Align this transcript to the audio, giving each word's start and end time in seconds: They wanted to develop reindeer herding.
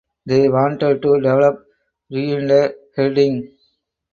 They 0.25 0.49
wanted 0.49 0.99
to 1.03 1.19
develop 1.19 1.63
reindeer 2.09 2.73
herding. 2.95 3.55